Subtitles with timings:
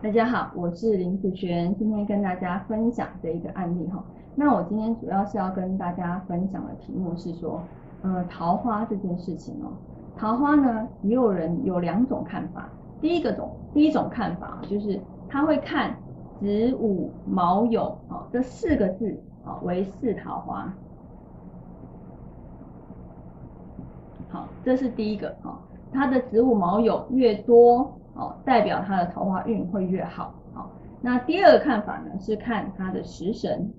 [0.00, 4.00] 大家好，我是林子璇，今天跟大家分享这一个案例哈。
[4.36, 7.60] 那我今天主要是要跟大家分享的题目是说，
[8.02, 9.72] 呃，桃花这件事情哦。
[10.16, 12.68] 桃花呢，也有人有两种看法。
[13.00, 15.96] 第一个种，第一种看法就是他会看
[16.38, 20.72] 子午卯酉哦这四个字哦为四桃花。
[24.28, 25.58] 好，这是第一个哈，
[25.92, 27.92] 他的子午卯酉越多。
[28.18, 30.34] 哦，代表他的桃花运会越好。
[30.52, 30.68] 好，
[31.00, 33.72] 那第二个看法呢，是看他的食神。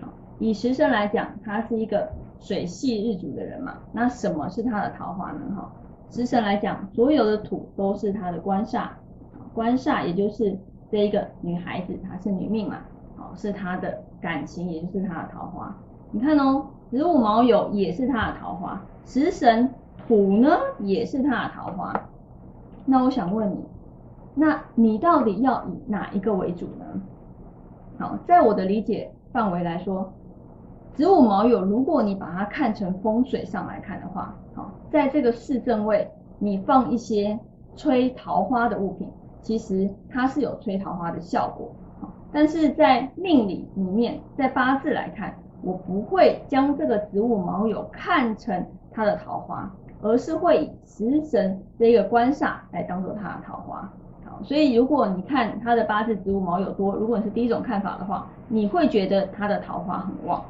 [0.00, 0.08] 好，
[0.40, 2.10] 以食神来讲，他是一个
[2.40, 3.74] 水系日主的人嘛。
[3.92, 5.40] 那什么是他的桃花呢？
[5.54, 5.70] 哈，
[6.10, 8.88] 食神来讲，所有的土都是他的官煞。
[9.54, 10.58] 官煞也就是
[10.90, 12.78] 这一个女孩子，她是女命嘛。
[13.16, 15.74] 好，是她的感情，也就是她的桃花。
[16.10, 19.72] 你看哦，子午卯酉也是她的桃花，食神
[20.08, 21.94] 土呢也是她的桃花。
[22.88, 23.66] 那我想问你，
[24.34, 26.84] 那你到底要以哪一个为主呢？
[27.98, 30.12] 好，在我的理解范围来说，
[30.94, 37.36] 子午卯酉，如果你把它看成风水上来看的话，好，在这个四正位，你放一些
[37.74, 39.10] 吹桃花的物品，
[39.42, 41.74] 其实它是有吹桃花的效果。
[42.00, 49.68] 好，但是在命理里面，在八字来看，我不会将这个子午卯酉看成它的桃花。
[50.02, 53.90] 而是会以食神这个官煞来当做他的桃花，
[54.24, 60.44] 好，所以如果你看他的八字子午卯酉多，如果你是第一种看法的话，你会觉得他的桃花很旺。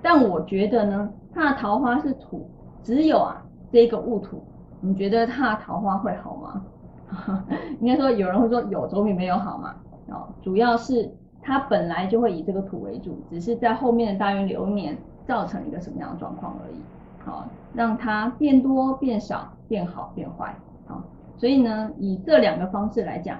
[0.00, 2.48] 但我觉得呢，他的桃花是土，
[2.82, 3.42] 只有啊
[3.72, 4.42] 这个戊土，
[4.80, 6.62] 你觉得他的桃花会好吗？
[7.80, 9.74] 应该说有人会说有总比没有好嘛，
[10.08, 11.10] 哦，主要是
[11.42, 16.76] 他本来就会以这个土为主，只是在后面的大运流年造成一个什么样的状况而已。
[17.24, 20.54] 好，让它变多、变少、变好、变坏。
[20.86, 21.02] 好，
[21.36, 23.38] 所以呢，以这两个方式来讲，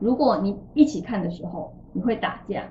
[0.00, 2.64] 如果你一起看的时候，你会打架，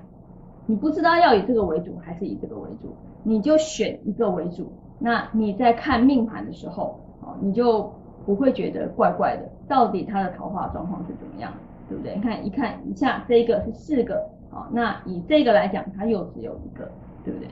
[0.66, 4.70] 你不知道要以这个为主还是以这个为主，你就选一个为主。
[4.98, 7.92] 那你在看命盘的时候，哦，你就
[8.24, 11.52] 不会觉得怪怪的，到底他的桃花状况是怎么样，
[11.88, 12.14] 对不对？
[12.14, 16.90] 你看一看一下，这个是四个，好，那以这个来讲，它又只有一个，
[17.24, 17.48] 对不对？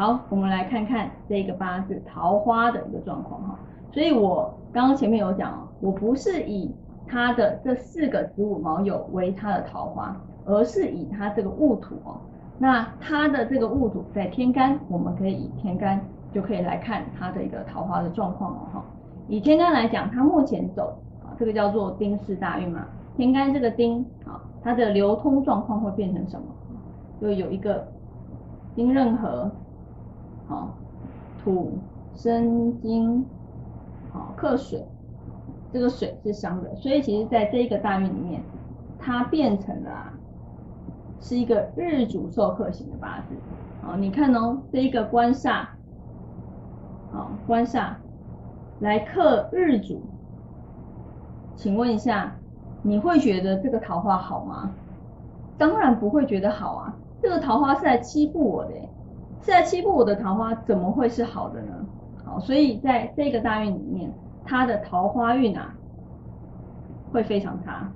[0.00, 3.58] 好，我们来看看这个八字桃花的一个状况哈。
[3.92, 6.74] 所以我刚刚前面有讲哦，我不是以
[7.06, 10.16] 他的这四个子午卯酉为他的桃花，
[10.46, 12.16] 而是以他这个戊土哦。
[12.56, 16.00] 那他的这个戊土在天干，我们可以以天干
[16.32, 18.84] 就可以来看他的一个桃花的状况哦哈。
[19.28, 22.86] 以天干来讲，他目前走啊，这个叫做丁巳大运嘛。
[23.18, 26.46] 天干这个丁啊，它的流通状况会变成什么？
[27.20, 27.86] 就有一个
[28.74, 29.50] 丁壬合。
[30.50, 30.68] 好，
[31.38, 31.78] 土
[32.12, 33.24] 生金，
[34.12, 34.84] 好克水，
[35.72, 38.42] 这个水是伤的，所以其实在这一个大运里面，
[38.98, 40.12] 它变成了
[41.20, 43.36] 是一个日主受克型的八字。
[43.80, 45.66] 好，你看哦，这一个官煞，
[47.12, 47.94] 好官煞
[48.80, 50.02] 来克日主，
[51.54, 52.34] 请问一下，
[52.82, 54.72] 你会觉得这个桃花好吗？
[55.56, 58.72] 当然不会觉得好啊，这个桃花是来欺负我的。
[59.40, 61.86] 在欺负我的桃花，怎么会是好的呢？
[62.24, 64.12] 好，所以在这个大运里面，
[64.44, 65.74] 他的桃花运啊，
[67.12, 67.90] 会非常差，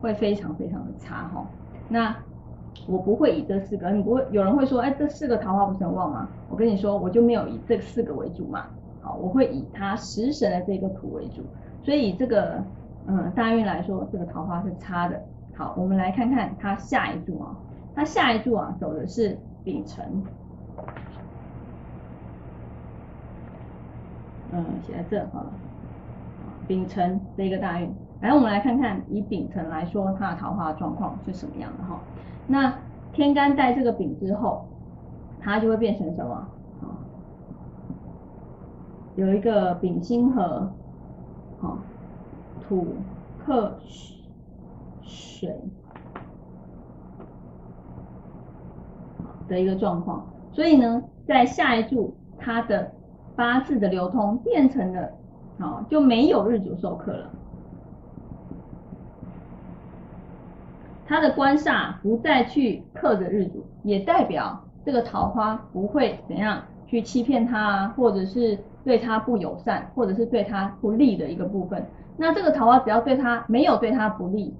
[0.00, 1.46] 会非常非常的差哈。
[1.88, 2.16] 那
[2.88, 6.28] 我不会以这四个，你不会有人会说，哎，这四个桃花不是很旺吗？
[6.50, 8.64] 我跟你说，我就没有以这四个为主嘛。
[9.00, 11.42] 好，我会以他食神的这个土为主，
[11.84, 12.62] 所以这个
[13.06, 15.22] 嗯大运来说，这个桃花是差的。
[15.54, 17.56] 好，我们来看看他下一柱啊，
[17.94, 20.22] 他下一柱啊走的是丙辰。
[24.56, 25.52] 嗯，写在这好了。
[26.66, 32.00] 丙辰这一个大运，来我们来看看以丙辰来说，它的桃花状况是什么样的哈。
[32.46, 32.74] 那
[33.12, 34.66] 天干带这个丙之后，
[35.38, 36.48] 它就会变成什么？
[39.16, 40.72] 有一个丙辛合，
[41.60, 41.76] 好，
[42.66, 42.94] 土
[43.44, 43.76] 克
[45.02, 45.54] 水
[49.48, 50.24] 的一个状况。
[50.50, 52.90] 所以呢，在下一柱它的。
[53.36, 55.10] 八字的流通变成了，
[55.58, 57.30] 好就没有日主授课了，
[61.06, 71.84] 他的官煞不再去克着日主，也代表这个桃花不会怎样去欺骗他啊，或者是对他不友善，或者是对他不利的一个部分。
[72.16, 74.54] 那这个桃花只要对他没有对他不利，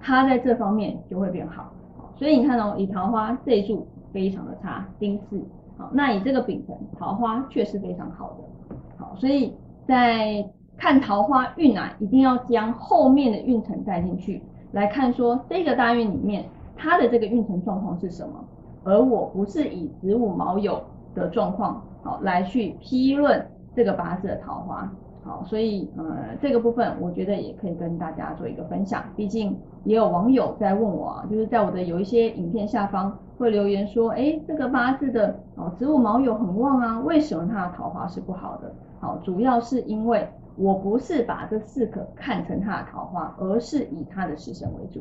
[0.00, 1.70] 他在这方面就会变好。
[2.16, 5.44] 所以你看哦，以桃花这一柱非常的差，丁巳。
[5.78, 9.54] 好，那以这个丙辰桃花却是非常好的，好，所以
[9.86, 14.42] 在看桃花运啊，一定要将后面的运程带进去。
[14.72, 16.44] 来看说这个大运里面
[16.76, 18.44] 它的这个运程状况是什么，
[18.84, 20.80] 而我不是以子午卯酉
[21.14, 24.90] 的状况好来去批论这个八字的桃花。
[25.24, 38.74] 好，所以呃这个部分我觉得也可以跟大家做一个分享，毕竟也有网友在问我啊，就是在我的有一些影片下方会留言说，哎，这个八字的哦子午卯酉很旺啊，为什么他的桃花是不好的？
[38.98, 45.00] 好，主要是因为我不是把这四个看成他的桃花，而是以他的食神为主。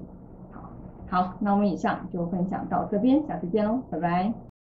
[0.52, 0.70] 好，
[1.10, 4.51] 好，那我们以上就分享到这边，下次见喽，拜拜。